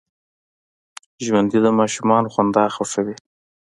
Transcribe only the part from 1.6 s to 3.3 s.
د ماشومانو خندا خوښوي